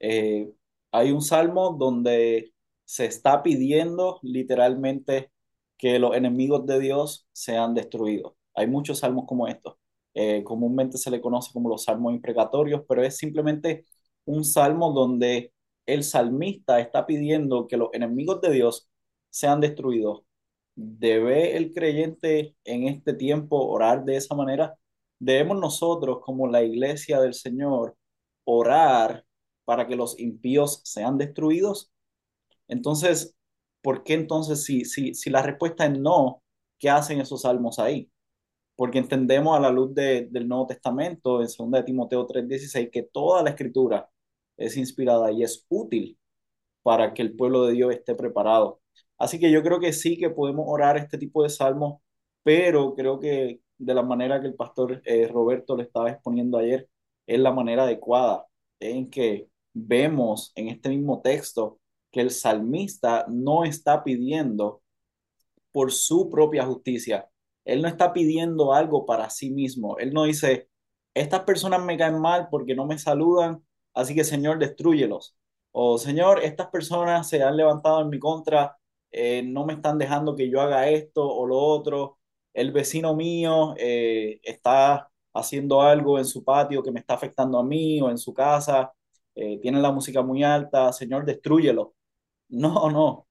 Eh, 0.00 0.50
hay 0.92 1.12
un 1.12 1.22
salmo 1.22 1.76
donde 1.78 2.54
se 2.84 3.06
está 3.06 3.42
pidiendo 3.42 4.20
literalmente 4.22 5.30
que 5.78 5.98
los 5.98 6.16
enemigos 6.16 6.66
de 6.66 6.80
Dios 6.80 7.28
sean 7.32 7.74
destruidos. 7.74 8.34
Hay 8.54 8.66
muchos 8.66 9.00
salmos 9.00 9.26
como 9.26 9.48
estos. 9.48 9.76
Eh, 10.14 10.44
comúnmente 10.44 10.98
se 10.98 11.10
le 11.10 11.20
conoce 11.20 11.52
como 11.52 11.68
los 11.68 11.84
salmos 11.84 12.14
imprecatorios, 12.14 12.82
pero 12.88 13.02
es 13.02 13.16
simplemente 13.16 13.84
un 14.26 14.44
salmo 14.44 14.92
donde 14.92 15.53
el 15.86 16.04
salmista 16.04 16.80
está 16.80 17.06
pidiendo 17.06 17.66
que 17.66 17.76
los 17.76 17.90
enemigos 17.92 18.40
de 18.40 18.50
Dios 18.52 18.88
sean 19.30 19.60
destruidos 19.60 20.24
¿Debe 20.76 21.56
el 21.56 21.72
creyente 21.72 22.56
en 22.64 22.88
este 22.88 23.14
tiempo 23.14 23.64
orar 23.66 24.04
de 24.04 24.16
esa 24.16 24.34
manera? 24.34 24.76
¿Debemos 25.20 25.58
nosotros, 25.60 26.18
como 26.22 26.48
la 26.48 26.62
iglesia 26.64 27.20
del 27.20 27.34
Señor, 27.34 27.96
orar 28.44 29.24
para 29.64 29.86
que 29.86 29.96
los 29.96 30.18
impíos 30.18 30.80
sean 30.84 31.16
destruidos? 31.18 31.92
Entonces, 32.68 33.36
¿por 33.82 34.02
qué 34.04 34.14
entonces 34.14 34.64
si, 34.64 34.84
si, 34.84 35.14
si 35.14 35.30
la 35.30 35.42
respuesta 35.42 35.86
es 35.86 35.98
no, 35.98 36.42
qué 36.78 36.90
hacen 36.90 37.20
esos 37.20 37.42
salmos 37.42 37.78
ahí? 37.78 38.10
Porque 38.76 38.98
entendemos 38.98 39.56
a 39.56 39.60
la 39.60 39.70
luz 39.70 39.94
del 39.94 40.48
Nuevo 40.48 40.66
Testamento, 40.66 41.40
en 41.40 41.46
2 41.46 41.70
de 41.70 41.82
Timoteo 41.84 42.26
3:16, 42.26 42.90
que 42.90 43.02
toda 43.04 43.42
la 43.42 43.50
escritura 43.50 44.08
es 44.56 44.76
inspirada 44.76 45.32
y 45.32 45.42
es 45.42 45.66
útil 45.68 46.18
para 46.82 47.14
que 47.14 47.22
el 47.22 47.36
pueblo 47.36 47.66
de 47.66 47.74
Dios 47.74 47.92
esté 47.94 48.14
preparado 48.14 48.80
Así 49.18 49.38
que 49.38 49.50
yo 49.50 49.62
creo 49.62 49.80
que 49.80 49.92
sí 49.92 50.18
que 50.18 50.30
podemos 50.30 50.66
orar 50.68 50.96
este 50.96 51.18
tipo 51.18 51.42
de 51.42 51.50
salmos, 51.50 52.00
pero 52.42 52.94
creo 52.94 53.20
que 53.20 53.60
de 53.78 53.94
la 53.94 54.02
manera 54.02 54.40
que 54.40 54.46
el 54.48 54.54
pastor 54.54 55.02
eh, 55.04 55.28
Roberto 55.28 55.76
le 55.76 55.84
estaba 55.84 56.10
exponiendo 56.10 56.58
ayer, 56.58 56.88
es 57.26 57.38
la 57.40 57.52
manera 57.52 57.84
adecuada, 57.84 58.46
en 58.80 59.10
que 59.10 59.48
vemos 59.72 60.52
en 60.56 60.68
este 60.68 60.88
mismo 60.90 61.22
texto 61.22 61.80
que 62.10 62.20
el 62.20 62.30
salmista 62.30 63.26
no 63.28 63.64
está 63.64 64.04
pidiendo 64.04 64.82
por 65.72 65.92
su 65.92 66.30
propia 66.30 66.64
justicia. 66.66 67.28
Él 67.64 67.82
no 67.82 67.88
está 67.88 68.12
pidiendo 68.12 68.72
algo 68.74 69.06
para 69.06 69.30
sí 69.30 69.50
mismo. 69.50 69.98
Él 69.98 70.12
no 70.12 70.24
dice, 70.24 70.68
estas 71.14 71.42
personas 71.44 71.84
me 71.84 71.96
caen 71.96 72.20
mal 72.20 72.48
porque 72.50 72.74
no 72.74 72.86
me 72.86 72.98
saludan, 72.98 73.64
así 73.94 74.14
que 74.14 74.24
Señor, 74.24 74.58
destruyelos. 74.58 75.36
O 75.72 75.98
Señor, 75.98 76.40
estas 76.44 76.68
personas 76.68 77.28
se 77.28 77.42
han 77.42 77.56
levantado 77.56 78.00
en 78.02 78.10
mi 78.10 78.18
contra 78.18 78.76
eh, 79.16 79.42
no 79.44 79.64
me 79.64 79.74
están 79.74 79.96
dejando 79.98 80.34
que 80.34 80.50
yo 80.50 80.60
haga 80.60 80.88
esto 80.90 81.24
o 81.28 81.46
lo 81.46 81.56
otro, 81.56 82.18
el 82.52 82.72
vecino 82.72 83.14
mío 83.14 83.74
eh, 83.78 84.40
está 84.42 85.08
haciendo 85.32 85.82
algo 85.82 86.18
en 86.18 86.24
su 86.24 86.42
patio 86.44 86.82
que 86.82 86.90
me 86.90 86.98
está 87.00 87.14
afectando 87.14 87.58
a 87.58 87.64
mí 87.64 88.00
o 88.00 88.10
en 88.10 88.18
su 88.18 88.34
casa, 88.34 88.92
eh, 89.36 89.60
tiene 89.60 89.80
la 89.80 89.92
música 89.92 90.22
muy 90.22 90.42
alta, 90.42 90.92
Señor, 90.92 91.24
destruyelo. 91.26 91.94
No, 92.48 92.90
no. 92.90 93.26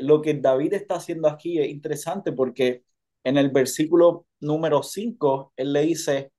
lo 0.00 0.22
que 0.22 0.34
David 0.34 0.74
está 0.74 0.96
haciendo 0.96 1.28
aquí 1.28 1.58
es 1.58 1.68
interesante 1.68 2.32
porque 2.32 2.84
en 3.24 3.38
el 3.38 3.50
versículo 3.50 4.26
número 4.40 4.82
5, 4.82 5.52
él 5.56 5.72
le 5.72 5.82
dice, 5.82 6.32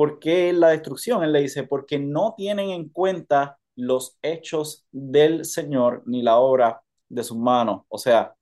¿por 0.00 0.18
qué 0.18 0.50
la 0.54 0.70
destrucción? 0.70 1.22
Él 1.22 1.32
le 1.32 1.42
dice, 1.42 1.64
porque 1.64 1.98
no 1.98 2.32
tienen 2.34 2.70
en 2.70 2.88
cuenta 2.88 3.58
los 3.76 4.16
hechos 4.22 4.86
del 4.90 5.44
Señor 5.44 6.02
ni 6.06 6.22
la 6.22 6.38
obra 6.38 6.80
de 7.10 7.22
sus 7.22 7.36
manos. 7.36 7.82
O 7.88 7.98
sea, 7.98 8.34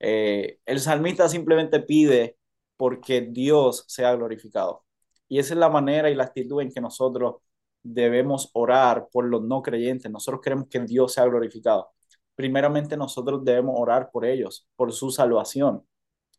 eh, 0.00 0.58
el 0.66 0.80
salmista 0.80 1.28
simplemente 1.28 1.78
pide 1.78 2.36
porque 2.76 3.20
Dios 3.20 3.84
sea 3.86 4.12
glorificado. 4.16 4.84
Y 5.28 5.38
esa 5.38 5.54
es 5.54 5.60
la 5.60 5.68
manera 5.68 6.10
y 6.10 6.16
la 6.16 6.24
actitud 6.24 6.60
en 6.60 6.72
que 6.72 6.80
nosotros 6.80 7.36
debemos 7.84 8.50
orar 8.52 9.06
por 9.12 9.24
los 9.26 9.40
no 9.42 9.62
creyentes. 9.62 10.10
Nosotros 10.10 10.40
queremos 10.42 10.66
que 10.68 10.80
Dios 10.80 11.12
sea 11.12 11.26
glorificado. 11.26 11.92
Primeramente 12.34 12.96
nosotros 12.96 13.44
debemos 13.44 13.76
orar 13.78 14.10
por 14.10 14.24
ellos, 14.24 14.68
por 14.74 14.92
su 14.92 15.12
salvación. 15.12 15.86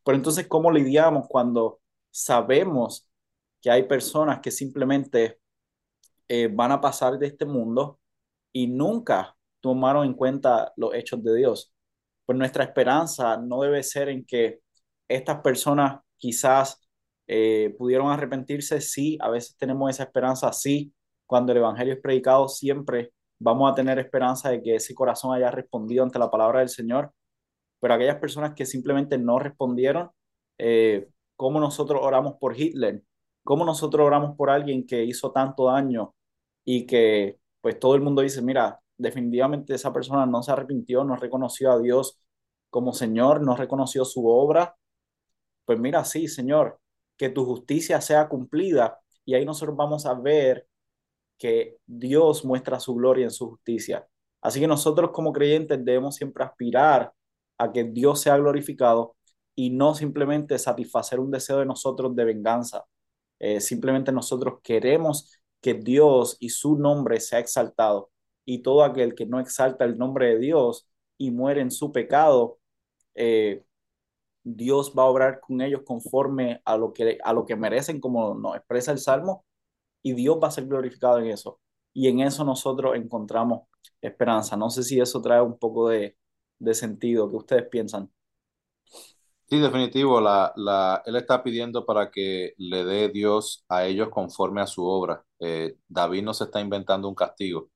Pero 0.03 0.17
entonces, 0.17 0.47
¿cómo 0.49 0.69
lidiamos 0.69 1.27
cuando 1.29 1.79
sabemos 2.11 3.07
que 3.65 3.71
hay 3.71 3.83
personas 3.87 4.41
que 4.41 4.51
simplemente 4.51 5.39
eh, 6.27 6.49
van 6.53 6.71
a 6.71 6.79
pasar 6.79 7.17
de 7.17 7.25
este 7.25 7.45
mundo 7.45 7.99
y 8.53 8.67
nunca 8.67 9.35
tomaron 9.59 10.05
en 10.05 10.13
cuenta 10.13 10.71
los 10.77 10.93
hechos 10.93 11.23
de 11.23 11.35
Dios? 11.35 11.73
pues 12.25 12.37
nuestra 12.37 12.63
esperanza 12.63 13.37
no 13.37 13.61
debe 13.61 13.83
ser 13.83 14.09
en 14.09 14.25
que 14.25 14.59
estas 15.07 15.41
personas 15.41 16.01
quizás 16.17 16.81
eh, 17.27 17.75
pudieron 17.77 18.11
arrepentirse, 18.11 18.81
sí, 18.81 19.17
a 19.21 19.29
veces 19.29 19.57
tenemos 19.57 19.89
esa 19.89 20.03
esperanza, 20.03 20.51
sí, 20.53 20.93
cuando 21.25 21.51
el 21.51 21.59
Evangelio 21.59 21.93
es 21.95 22.01
predicado, 22.01 22.47
siempre 22.47 23.13
vamos 23.39 23.71
a 23.71 23.75
tener 23.75 23.99
esperanza 23.99 24.49
de 24.49 24.61
que 24.61 24.75
ese 24.75 24.93
corazón 24.95 25.33
haya 25.35 25.51
respondido 25.51 26.03
ante 26.03 26.19
la 26.19 26.31
palabra 26.31 26.59
del 26.59 26.69
Señor, 26.69 27.11
pero 27.79 27.93
aquellas 27.95 28.17
personas 28.17 28.53
que 28.55 28.65
simplemente 28.65 29.17
no 29.17 29.39
respondieron, 29.39 30.09
eh, 30.57 31.07
¿cómo 31.35 31.59
nosotros 31.59 32.01
oramos 32.03 32.35
por 32.39 32.59
Hitler? 32.59 33.03
¿Cómo 33.45 33.65
nosotros 33.65 34.05
oramos 34.07 34.35
por 34.37 34.49
alguien 34.49 34.87
que 34.87 35.05
hizo 35.05 35.31
tanto 35.31 35.67
daño 35.67 36.15
y 36.65 36.87
que 36.87 37.39
pues 37.61 37.79
todo 37.79 37.95
el 37.95 38.01
mundo 38.01 38.21
dice, 38.23 38.41
mira, 38.41 38.81
definitivamente 38.97 39.75
esa 39.75 39.93
persona 39.93 40.25
no 40.25 40.43
se 40.43 40.51
arrepintió, 40.51 41.03
no 41.05 41.15
reconoció 41.15 41.71
a 41.71 41.79
Dios 41.79 42.19
como 42.71 42.93
Señor, 42.93 43.41
no 43.41 43.55
reconoció 43.55 44.05
su 44.05 44.27
obra, 44.27 44.75
pues 45.65 45.79
mira, 45.79 46.05
sí, 46.05 46.27
Señor, 46.27 46.79
que 47.17 47.29
tu 47.29 47.45
justicia 47.45 48.01
sea 48.01 48.29
cumplida 48.29 48.99
y 49.25 49.35
ahí 49.35 49.45
nosotros 49.45 49.75
vamos 49.77 50.05
a 50.05 50.13
ver 50.15 50.67
que 51.37 51.77
Dios 51.85 52.45
muestra 52.45 52.79
su 52.79 52.95
gloria 52.95 53.25
en 53.25 53.31
su 53.31 53.49
justicia. 53.49 54.07
Así 54.41 54.59
que 54.59 54.67
nosotros 54.67 55.11
como 55.11 55.33
creyentes 55.33 55.83
debemos 55.83 56.15
siempre 56.15 56.43
aspirar 56.43 57.13
a 57.57 57.71
que 57.71 57.83
Dios 57.85 58.21
sea 58.21 58.37
glorificado 58.37 59.15
y 59.55 59.69
no 59.71 59.95
simplemente 59.95 60.59
satisfacer 60.59 61.19
un 61.19 61.31
deseo 61.31 61.59
de 61.59 61.65
nosotros 61.65 62.15
de 62.15 62.25
venganza. 62.25 62.85
Eh, 63.45 63.61
simplemente 63.61 64.11
nosotros 64.11 64.59
queremos 64.63 65.31
que 65.61 65.75
Dios 65.75 66.35
y 66.39 66.49
su 66.49 66.77
nombre 66.77 67.19
sea 67.19 67.37
exaltado 67.37 68.09
y 68.43 68.63
todo 68.63 68.83
aquel 68.83 69.13
que 69.13 69.27
no 69.27 69.39
exalta 69.39 69.85
el 69.85 69.99
nombre 69.99 70.29
de 70.29 70.39
Dios 70.39 70.89
y 71.19 71.29
muere 71.29 71.61
en 71.61 71.69
su 71.69 71.91
pecado, 71.91 72.57
eh, 73.13 73.63
Dios 74.43 74.93
va 74.97 75.03
a 75.03 75.07
obrar 75.07 75.41
con 75.41 75.61
ellos 75.61 75.83
conforme 75.85 76.61
a 76.65 76.75
lo 76.77 76.91
que, 76.91 77.19
a 77.23 77.33
lo 77.33 77.45
que 77.45 77.55
merecen, 77.55 77.99
como 77.99 78.33
nos 78.33 78.55
expresa 78.55 78.91
el 78.91 78.97
Salmo, 78.99 79.45
y 80.01 80.13
Dios 80.13 80.39
va 80.43 80.47
a 80.49 80.51
ser 80.51 80.65
glorificado 80.67 81.19
en 81.19 81.27
eso. 81.27 81.59
Y 81.93 82.07
en 82.07 82.21
eso 82.21 82.43
nosotros 82.45 82.95
encontramos 82.95 83.67
esperanza. 84.01 84.57
No 84.57 84.71
sé 84.71 84.83
si 84.83 84.99
eso 84.99 85.21
trae 85.21 85.41
un 85.41 85.57
poco 85.59 85.89
de, 85.89 86.17
sentido. 86.73 87.29
¿Qué 87.29 87.37
ustedes 87.37 87.67
piensan? 87.69 88.11
Sí, 89.47 89.59
definitivo. 89.59 90.19
La, 90.19 90.51
la, 90.55 91.03
él 91.05 91.15
está 91.17 91.43
pidiendo 91.43 91.85
para 91.85 92.09
que 92.09 92.53
le 92.57 92.83
dé 92.83 93.09
Dios 93.09 93.63
a 93.69 93.85
ellos 93.85 94.09
conforme 94.09 94.61
a 94.61 94.67
su 94.67 94.83
obra. 94.85 95.23
Eh, 95.39 95.77
David 95.87 96.23
no 96.23 96.33
se 96.33 96.45
está 96.45 96.59
inventando 96.61 97.07
un 97.07 97.13
castigo. 97.15 97.69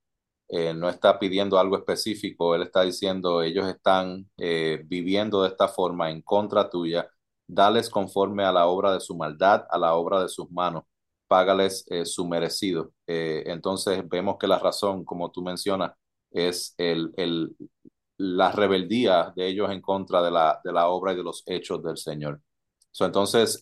Eh, 0.49 0.73
no 0.73 0.89
está 0.89 1.19
pidiendo 1.19 1.59
algo 1.59 1.77
específico, 1.77 2.55
él 2.55 2.63
está 2.63 2.83
diciendo, 2.83 3.43
ellos 3.43 3.67
están 3.69 4.29
eh, 4.37 4.81
viviendo 4.85 5.43
de 5.43 5.49
esta 5.49 5.67
forma 5.69 6.11
en 6.11 6.21
contra 6.23 6.69
tuya, 6.69 7.09
dales 7.47 7.89
conforme 7.89 8.43
a 8.45 8.51
la 8.51 8.67
obra 8.67 8.93
de 8.93 8.99
su 9.01 9.15
maldad, 9.15 9.65
a 9.71 9.77
la 9.77 9.95
obra 9.95 10.21
de 10.23 10.29
sus 10.29 10.51
manos, 10.51 10.85
págales 11.27 11.85
su 12.05 12.27
merecido. 12.27 12.93
entonces 13.07 14.07
vemos 14.09 14.37
que 14.39 14.47
la 14.47 14.59
razón, 14.59 15.05
como 15.05 15.31
tú 15.31 15.41
mencionas, 15.43 15.93
es 16.31 16.73
el, 16.77 17.13
el, 17.17 17.55
la 18.19 18.51
rebeldía 18.51 19.33
de 19.35 19.47
ellos 19.47 19.71
en 19.71 19.81
contra 19.81 20.21
de 20.21 20.31
la, 20.31 20.61
de 20.63 20.71
la 20.71 20.87
obra 20.89 21.13
y 21.13 21.17
de 21.17 21.23
los 21.23 21.43
hechos 21.45 21.83
del 21.83 21.97
Señor. 21.97 22.41
entonces, 22.99 23.59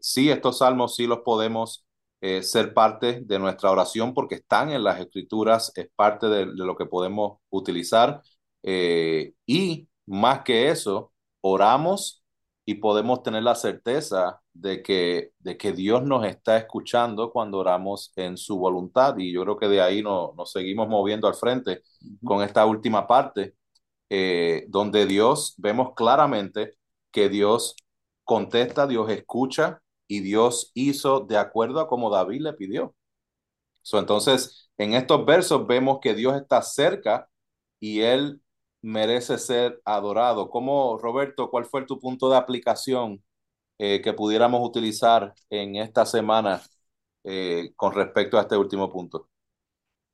sí, 0.00 0.30
estos 0.30 0.58
salmos 0.58 0.96
sí 0.96 1.06
los 1.06 1.20
podemos 1.20 1.84
eh, 2.22 2.42
ser 2.42 2.74
parte 2.74 3.22
de 3.22 3.38
nuestra 3.38 3.70
oración 3.70 4.12
porque 4.12 4.34
están 4.36 4.70
en 4.70 4.84
las 4.84 5.00
escrituras, 5.00 5.72
es 5.74 5.88
parte 5.96 6.28
de, 6.28 6.46
lo 6.46 6.76
que 6.76 6.84
podemos 6.86 7.38
utilizar. 7.48 8.22
Eh, 8.62 9.32
y 9.46 9.88
más 10.06 10.42
que 10.42 10.68
eso, 10.70 11.12
oramos 11.40 12.22
y 12.66 12.74
podemos 12.74 13.22
tener 13.22 13.42
la 13.42 13.54
certeza 13.54 14.40
de 14.52 14.82
que, 14.82 15.32
de 15.38 15.56
que 15.56 15.72
Dios 15.72 16.02
nos 16.04 16.26
está 16.26 16.58
escuchando 16.58 17.30
cuando 17.32 17.58
oramos 17.58 18.12
en 18.16 18.36
su 18.36 18.58
voluntad. 18.58 19.16
Y 19.18 19.32
yo 19.32 19.42
creo 19.42 19.56
que 19.58 19.68
de 19.68 19.80
ahí 19.80 20.02
nos 20.02 20.52
seguimos 20.52 20.88
moviendo 20.88 21.26
al 21.26 21.34
frente 21.34 21.82
con 22.22 22.42
esta 22.42 22.66
última 22.66 23.06
parte, 23.06 23.54
eh, 24.10 24.66
donde 24.68 25.06
Dios, 25.06 25.54
vemos 25.58 25.94
claramente 25.94 26.74
que 27.12 27.28
Dios 27.28 27.76
contesta, 28.24 28.86
Dios 28.86 29.10
escucha 29.10 29.82
y 30.08 30.20
Dios 30.20 30.72
hizo 30.74 31.20
de 31.20 31.38
acuerdo 31.38 31.80
a 31.80 31.88
como 31.88 32.10
David 32.10 32.42
le 32.42 32.52
pidió. 32.54 32.94
So, 33.82 33.98
entonces, 33.98 34.70
en 34.78 34.94
estos 34.94 35.24
versos 35.26 35.66
vemos 35.66 36.00
que 36.00 36.14
Dios 36.14 36.36
está 36.36 36.62
cerca 36.62 37.28
y 37.80 38.00
Él 38.02 38.42
merece 38.82 39.38
ser 39.38 39.80
adorado. 39.84 40.50
¿Cómo, 40.50 40.98
Roberto, 40.98 41.50
cuál 41.50 41.64
fue 41.66 41.86
tu 41.86 41.98
punto 42.00 42.30
de 42.30 42.36
aplicación 42.36 43.22
eh, 43.78 44.02
que 44.02 44.12
pudiéramos 44.14 44.66
utilizar 44.66 45.34
en 45.50 45.76
esta 45.76 46.06
semana 46.06 46.62
eh, 47.24 47.72
con 47.76 47.92
respecto 47.94 48.38
a 48.38 48.42
este 48.42 48.56
último 48.56 48.90
punto? 48.90 49.28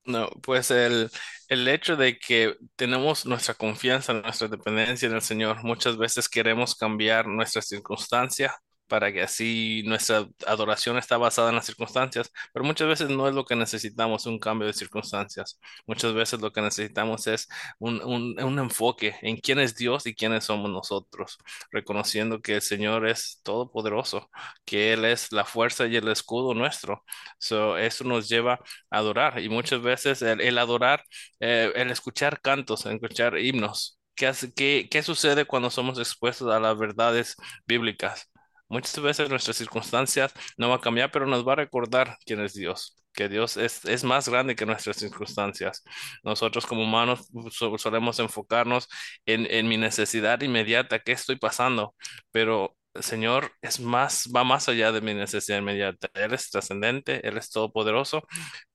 No, 0.07 0.29
pues 0.43 0.71
el, 0.71 1.11
el 1.49 1.67
hecho 1.69 1.97
de 1.97 2.19
que 2.19 2.55
tenemos 2.77 3.27
nuestra 3.27 3.55
confianza, 3.55 4.13
nuestra 4.15 4.47
dependencia 4.49 5.09
en 5.09 5.15
el 5.15 5.23
Señor, 5.23 5.65
muchas 5.65 5.97
veces 5.99 6.29
queremos 6.29 6.77
cambiar 6.77 7.27
nuestra 7.27 7.61
circunstancia 7.61 8.55
para 8.89 9.13
que 9.13 9.23
así 9.23 9.83
nuestra 9.87 10.27
adoración 10.47 10.97
está 10.99 11.17
basada 11.17 11.51
en 11.51 11.57
las 11.57 11.67
circunstancias, 11.67 12.31
pero 12.53 12.65
muchas 12.65 12.89
veces 12.89 13.11
no 13.11 13.29
es 13.29 13.35
lo 13.35 13.45
que 13.45 13.57
necesitamos, 13.57 14.27
un 14.27 14.39
cambio 14.39 14.67
de 14.67 14.73
circunstancias. 14.75 15.59
Muchas 15.87 16.15
veces 16.15 16.41
lo 16.41 16.53
que 16.53 16.61
necesitamos 16.63 17.27
es 17.27 17.49
un, 17.79 18.03
un, 18.05 18.41
un 18.43 18.59
enfoque 18.59 19.17
en 19.23 19.37
quién 19.39 19.59
es 19.59 19.75
Dios 19.77 20.07
y 20.07 20.15
quiénes 20.15 20.45
somos 20.45 20.71
nosotros, 20.71 21.39
reconociendo 21.71 22.41
que 22.41 22.57
el 22.57 22.63
Señor 22.63 23.07
es 23.09 23.41
todopoderoso, 23.43 24.31
que 24.65 24.93
Él 24.93 25.05
es 25.05 25.33
la 25.33 25.45
fuerza 25.45 25.87
y 25.87 25.97
el 25.97 26.09
escudo 26.09 26.55
nuestro. 26.55 27.05
So, 27.39 27.77
eso 27.79 28.05
nos 28.05 28.29
lleva 28.29 28.55
a 28.91 28.99
adorar 28.99 29.41
y 29.41 29.49
muchas 29.49 29.83
veces 29.83 30.23
el, 30.23 30.41
el 30.41 30.59
adorar, 30.59 31.03
eh, 31.41 31.73
el 31.75 31.91
escuchar 31.91 32.41
cantos, 32.41 32.87
escuchar 32.87 33.39
himnos. 33.39 33.99
¿Qué, 34.15 34.27
hace, 34.27 34.53
qué, 34.53 34.89
¿Qué 34.91 35.03
sucede 35.03 35.45
cuando 35.45 35.71
somos 35.71 35.99
expuestos 35.99 36.51
a 36.53 36.59
las 36.61 36.79
verdades 36.79 37.37
bíblicas? 37.67 38.31
Muchas 38.69 38.99
veces 39.01 39.29
nuestras 39.31 39.57
circunstancias 39.57 40.33
no 40.57 40.69
van 40.71 40.79
a 40.79 40.81
cambiar, 40.83 41.11
pero 41.13 41.27
nos 41.27 41.47
va 41.47 41.53
a 41.53 41.57
recordar 41.57 42.17
quién 42.27 42.41
es 42.41 42.55
Dios, 42.55 42.97
que 43.13 43.29
Dios 43.29 43.57
es, 43.57 43.85
es 43.85 44.03
más 44.05 44.29
grande 44.29 44.57
que 44.57 44.67
nuestras 44.67 44.97
circunstancias. 44.97 45.83
Nosotros 46.25 46.67
como 46.67 46.83
humanos 46.83 47.29
so- 47.53 47.79
solemos 47.79 48.19
enfocarnos 48.19 48.89
en, 49.25 49.47
en 49.51 49.69
mi 49.69 49.77
necesidad 49.77 50.41
inmediata, 50.43 50.99
qué 51.01 51.13
estoy 51.13 51.37
pasando, 51.37 51.95
pero 52.33 52.77
el 52.95 53.03
Señor 53.03 53.53
es 53.63 53.79
más, 53.81 54.29
va 54.35 54.43
más 54.45 54.69
allá 54.69 54.91
de 54.93 55.01
mi 55.01 55.15
necesidad 55.15 55.59
inmediata. 55.59 56.09
Él 56.15 56.33
es 56.35 56.51
trascendente, 56.51 57.27
Él 57.29 57.37
es 57.39 57.51
todopoderoso 57.51 58.23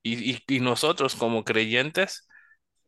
y, 0.03 0.37
y, 0.55 0.59
nosotros 0.59 1.15
como 1.15 1.43
creyentes 1.43 2.27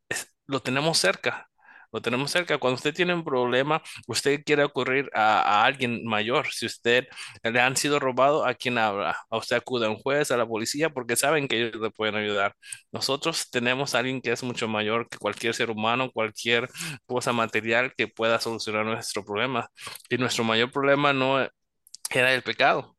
es- 0.10 0.34
lo 0.48 0.62
tenemos 0.62 0.98
cerca. 1.00 1.50
Lo 1.94 2.02
tenemos 2.02 2.32
cerca. 2.32 2.58
Cuando 2.58 2.76
usted 2.76 2.94
tiene 2.94 3.14
un 3.14 3.24
problema, 3.24 3.82
usted 4.08 4.44
quiere 4.44 4.64
ocurrir 4.66 5.10
a, 5.14 5.42
a 5.62 5.66
alguien 5.66 6.04
mayor. 6.06 6.48
Si 6.52 6.66
usted 6.66 7.08
le 7.44 7.62
han 7.62 7.78
sido 7.78 8.00
robado, 8.00 8.46
¿a 8.46 8.54
quién 8.56 8.78
habla? 8.78 9.18
A 9.30 9.38
usted 9.38 9.56
acude 9.58 9.86
a 9.86 9.90
un 9.90 9.98
juez, 9.98 10.32
a 10.32 10.38
la 10.38 10.48
policía, 10.48 10.90
porque 10.90 11.16
saben 11.16 11.48
que 11.48 11.58
ellos 11.68 11.82
le 11.82 11.92
pueden 11.92 12.16
ayudar. 12.16 12.56
Nosotros 12.92 13.50
tenemos 13.52 13.96
a 13.96 14.00
alguien 14.00 14.22
que 14.22 14.32
es 14.32 14.44
mucho 14.44 14.68
mayor 14.68 15.08
que 15.10 15.18
cualquier 15.18 15.54
ser 15.56 15.70
humano, 15.72 16.12
cualquier 16.12 16.70
cosa 17.06 17.34
material 17.34 17.94
que 17.96 18.08
pueda 18.08 18.40
solucionar 18.40 18.86
nuestro 18.86 19.24
problema. 19.26 19.70
Y 20.10 20.18
nuestro 20.18 20.44
mayor 20.44 20.72
problema 20.72 21.14
no 21.14 21.48
era 22.10 22.34
el 22.34 22.44
pecado. 22.44 22.98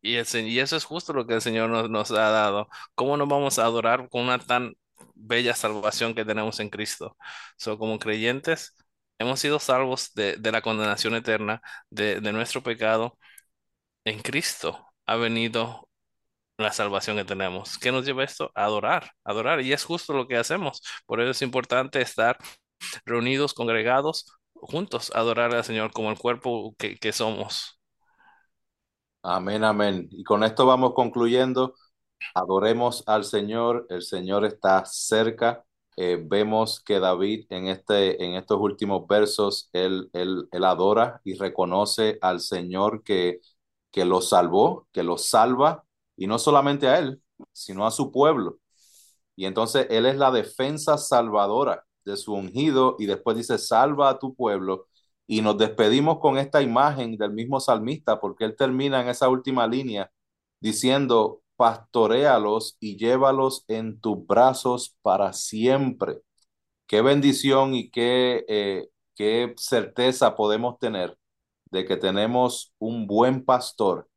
Y, 0.00 0.16
el 0.16 0.26
y 0.48 0.60
eso 0.60 0.76
es 0.76 0.84
justo 0.84 1.12
lo 1.12 1.26
que 1.26 1.34
el 1.34 1.42
Señor 1.42 1.70
nos, 1.70 1.90
nos 1.90 2.10
ha 2.10 2.30
dado. 2.30 2.68
¿Cómo 2.94 3.16
nos 3.16 3.28
vamos 3.28 3.58
a 3.58 3.64
adorar 3.64 4.08
con 4.10 4.22
una 4.24 4.38
tan 4.38 4.74
bella 5.14 5.54
salvación 5.54 6.14
que 6.14 6.24
tenemos 6.24 6.60
en 6.60 6.70
Cristo? 6.70 7.16
So, 7.56 7.78
como 7.78 7.98
creyentes, 7.98 8.76
hemos 9.18 9.40
sido 9.40 9.58
salvos 9.60 10.12
de, 10.14 10.36
de 10.36 10.52
la 10.52 10.62
condenación 10.62 11.14
eterna, 11.14 11.60
de, 11.90 12.20
de 12.20 12.32
nuestro 12.32 12.62
pecado. 12.62 13.18
En 14.04 14.20
Cristo 14.22 14.86
ha 15.06 15.16
venido 15.16 15.88
la 16.58 16.72
salvación 16.72 17.16
que 17.16 17.24
tenemos. 17.24 17.78
¿Qué 17.78 17.92
nos 17.92 18.06
lleva 18.06 18.24
esto? 18.24 18.50
Adorar, 18.54 19.12
adorar. 19.24 19.60
Y 19.62 19.72
es 19.72 19.84
justo 19.84 20.12
lo 20.14 20.28
que 20.28 20.36
hacemos. 20.36 20.82
Por 21.06 21.20
eso 21.20 21.30
es 21.32 21.42
importante 21.42 22.00
estar 22.02 22.38
reunidos, 23.06 23.54
congregados, 23.54 24.26
juntos, 24.54 25.12
adorar 25.14 25.54
al 25.54 25.64
Señor 25.64 25.92
como 25.92 26.10
el 26.10 26.18
cuerpo 26.18 26.74
que, 26.78 26.96
que 26.98 27.12
somos. 27.12 27.80
Amén, 29.22 29.62
amén. 29.64 30.08
Y 30.10 30.24
con 30.24 30.42
esto 30.44 30.66
vamos 30.66 30.94
concluyendo. 30.94 31.74
Adoremos 32.34 33.02
al 33.06 33.24
Señor, 33.24 33.86
el 33.90 34.02
Señor 34.02 34.44
está 34.44 34.84
cerca. 34.86 35.64
Eh, 35.96 36.18
vemos 36.24 36.80
que 36.82 37.00
David 37.00 37.46
en, 37.50 37.68
este, 37.68 38.22
en 38.24 38.34
estos 38.34 38.58
últimos 38.60 39.06
versos, 39.06 39.68
él, 39.72 40.08
él, 40.14 40.48
él 40.50 40.64
adora 40.64 41.20
y 41.24 41.34
reconoce 41.34 42.18
al 42.22 42.40
Señor 42.40 43.02
que, 43.02 43.40
que 43.90 44.04
lo 44.04 44.20
salvó, 44.22 44.88
que 44.92 45.02
lo 45.02 45.18
salva, 45.18 45.84
y 46.16 46.26
no 46.26 46.38
solamente 46.38 46.88
a 46.88 46.98
él, 46.98 47.22
sino 47.52 47.86
a 47.86 47.90
su 47.90 48.10
pueblo. 48.12 48.58
Y 49.36 49.46
entonces 49.46 49.86
él 49.90 50.06
es 50.06 50.16
la 50.16 50.30
defensa 50.30 50.98
salvadora 50.98 51.84
de 52.04 52.16
su 52.16 52.34
ungido 52.34 52.96
y 52.98 53.06
después 53.06 53.36
dice, 53.36 53.58
salva 53.58 54.10
a 54.10 54.18
tu 54.18 54.34
pueblo. 54.34 54.88
Y 55.26 55.40
nos 55.42 55.56
despedimos 55.58 56.18
con 56.18 56.36
esta 56.38 56.60
imagen 56.62 57.16
del 57.16 57.32
mismo 57.32 57.60
salmista, 57.60 58.20
porque 58.20 58.44
él 58.44 58.56
termina 58.56 59.00
en 59.02 59.08
esa 59.08 59.28
última 59.28 59.66
línea 59.66 60.10
diciendo, 60.60 61.41
pastoréalos 61.56 62.76
y 62.80 62.96
llévalos 62.96 63.64
en 63.68 64.00
tus 64.00 64.26
brazos 64.26 64.96
para 65.02 65.32
siempre. 65.32 66.20
Qué 66.86 67.02
bendición 67.02 67.74
y 67.74 67.90
qué, 67.90 68.44
eh, 68.48 68.88
qué 69.14 69.54
certeza 69.56 70.36
podemos 70.36 70.78
tener 70.78 71.18
de 71.70 71.86
que 71.86 71.96
tenemos 71.96 72.74
un 72.78 73.06
buen 73.06 73.44
pastor 73.44 74.08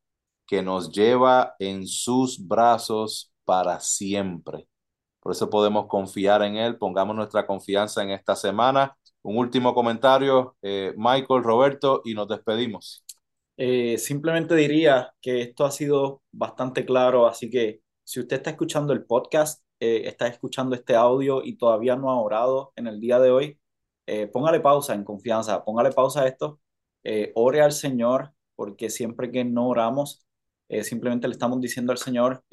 que 0.47 0.61
nos 0.61 0.91
lleva 0.91 1.55
en 1.59 1.87
sus 1.87 2.45
brazos 2.47 3.31
para 3.45 3.79
siempre. 3.79 4.67
Por 5.21 5.31
eso 5.31 5.49
podemos 5.49 5.87
confiar 5.87 6.43
en 6.43 6.57
Él, 6.57 6.77
pongamos 6.77 7.15
nuestra 7.15 7.47
confianza 7.47 8.03
en 8.03 8.11
esta 8.11 8.35
semana. 8.35 8.97
Un 9.23 9.37
último 9.37 9.73
comentario, 9.73 10.55
eh, 10.61 10.93
Michael, 10.97 11.43
Roberto, 11.43 12.01
y 12.05 12.13
nos 12.13 12.27
despedimos. 12.27 13.04
Eh, 13.57 13.97
simplemente 13.97 14.55
diría 14.55 15.13
que 15.21 15.41
esto 15.41 15.65
ha 15.65 15.71
sido 15.71 16.23
bastante 16.31 16.85
claro, 16.85 17.27
así 17.27 17.49
que 17.49 17.81
si 18.03 18.19
usted 18.19 18.37
está 18.37 18.51
escuchando 18.51 18.93
el 18.93 19.05
podcast, 19.05 19.63
eh, 19.79 20.03
está 20.05 20.27
escuchando 20.27 20.75
este 20.75 20.95
audio 20.95 21.41
y 21.43 21.57
todavía 21.57 21.95
no 21.95 22.09
ha 22.11 22.21
orado 22.21 22.73
en 22.75 22.87
el 22.87 22.99
día 22.99 23.19
de 23.19 23.31
hoy, 23.31 23.59
eh, 24.07 24.27
póngale 24.27 24.59
pausa 24.59 24.93
en 24.93 25.03
confianza, 25.03 25.63
póngale 25.63 25.91
pausa 25.91 26.23
a 26.23 26.27
esto, 26.27 26.59
eh, 27.03 27.31
ore 27.35 27.61
al 27.61 27.71
Señor, 27.71 28.33
porque 28.55 28.89
siempre 28.89 29.31
que 29.31 29.43
no 29.45 29.67
oramos, 29.69 30.21
simplemente 30.83 31.27
le 31.27 31.33
estamos 31.33 31.61
diciendo 31.61 31.91
al 31.91 31.99
Señor, 31.99 32.43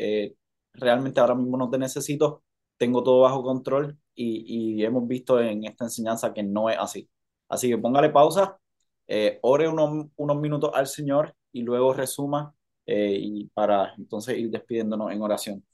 realmente 0.74 1.20
ahora 1.20 1.34
mismo 1.34 1.56
no 1.56 1.70
te 1.70 1.78
necesito, 1.78 2.44
tengo 2.76 3.02
todo 3.02 3.20
bajo 3.22 3.42
control 3.42 3.98
y, 4.14 4.80
y 4.80 4.84
hemos 4.84 5.06
visto 5.08 5.40
en 5.40 5.64
esta 5.64 5.84
enseñanza 5.84 6.34
que 6.34 6.42
no 6.42 6.68
es 6.68 6.76
así. 6.78 7.08
Así 7.48 7.68
que 7.68 7.78
póngale 7.78 8.10
pausa 8.10 8.58
eh, 9.06 9.38
ore 9.42 9.68
unos, 9.68 10.06
unos 10.16 10.36
minutos 10.40 10.70
al 10.74 10.86
Señor 10.86 11.34
y 11.52 11.62
luego 11.62 11.92
resuma 11.92 12.54
eh, 12.86 13.16
y 13.20 13.44
para 13.54 13.94
entonces 13.98 14.38
ir 14.38 14.50
despidiéndonos 14.50 15.12
en 15.12 15.22
oración. 15.22 15.64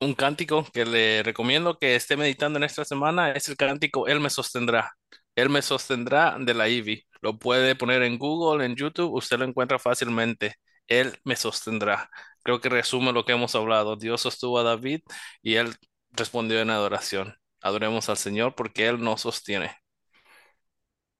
Un 0.00 0.14
cántico 0.14 0.64
que 0.72 0.84
le 0.84 1.22
recomiendo 1.22 1.78
que 1.78 1.94
esté 1.94 2.16
meditando 2.16 2.58
en 2.58 2.64
esta 2.64 2.84
semana 2.84 3.32
es 3.32 3.48
el 3.48 3.56
cántico 3.56 4.08
Él 4.08 4.20
me 4.20 4.30
sostendrá. 4.30 4.92
Él 5.36 5.48
me 5.48 5.62
sostendrá 5.62 6.36
de 6.38 6.54
la 6.54 6.68
Ivy. 6.68 7.04
Lo 7.20 7.38
puede 7.38 7.76
poner 7.76 8.02
en 8.02 8.18
Google, 8.18 8.66
en 8.66 8.74
YouTube, 8.76 9.12
usted 9.14 9.38
lo 9.38 9.44
encuentra 9.44 9.78
fácilmente. 9.78 10.56
Él 10.88 11.16
me 11.24 11.36
sostendrá. 11.36 12.10
Creo 12.42 12.60
que 12.60 12.68
resume 12.68 13.12
lo 13.12 13.24
que 13.24 13.32
hemos 13.32 13.54
hablado. 13.54 13.96
Dios 13.96 14.22
sostuvo 14.22 14.58
a 14.58 14.64
David 14.64 15.00
y 15.42 15.54
él 15.54 15.74
respondió 16.10 16.60
en 16.60 16.70
adoración. 16.70 17.34
Adoremos 17.60 18.08
al 18.08 18.16
Señor 18.16 18.54
porque 18.54 18.88
Él 18.88 19.02
nos 19.02 19.22
sostiene. 19.22 19.72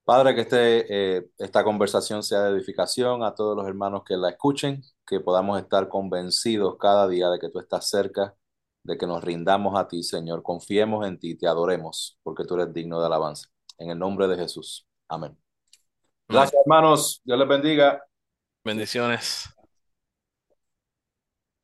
Padre, 0.05 0.35
que 0.35 0.41
este, 0.41 1.17
eh, 1.19 1.27
esta 1.39 1.63
conversación 1.63 2.23
sea 2.23 2.43
de 2.43 2.57
edificación 2.57 3.23
a 3.23 3.35
todos 3.35 3.57
los 3.57 3.67
hermanos 3.67 4.03
que 4.05 4.17
la 4.17 4.31
escuchen, 4.31 4.83
que 5.07 5.21
podamos 5.21 5.61
estar 5.61 5.89
convencidos 5.89 6.77
cada 6.79 7.07
día 7.07 7.29
de 7.29 7.39
que 7.39 7.51
tú 7.51 7.61
estás 7.61 7.89
cerca, 7.89 8.35
de 8.83 8.99
que 8.99 9.07
nos 9.07 9.23
rindamos 9.23 9.79
a 9.79 9.87
ti, 9.87 10.03
Señor, 10.03 10.43
confiemos 10.43 11.07
en 11.07 11.19
ti, 11.19 11.37
te 11.37 11.47
adoremos, 11.47 12.19
porque 12.25 12.45
tú 12.45 12.57
eres 12.57 12.73
digno 12.73 12.99
de 13.01 13.07
alabanza. 13.07 13.49
En 13.79 13.91
el 13.91 13.99
nombre 13.99 14.27
de 14.27 14.37
Jesús. 14.37 14.87
Amén. 15.09 15.37
Gracias, 16.29 16.61
hermanos. 16.65 17.21
Dios 17.25 17.39
les 17.39 17.49
bendiga. 17.49 18.03
Bendiciones. 18.65 19.55